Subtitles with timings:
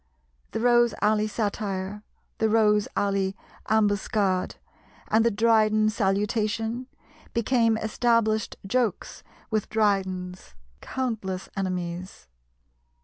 [0.49, 2.01] The Rose Alley satire,
[2.39, 3.35] the Rose Alley
[3.69, 4.55] ambuscade,
[5.09, 6.87] and the Dryden salutation,
[7.35, 12.25] became established jokes with Dryden's countless enemies.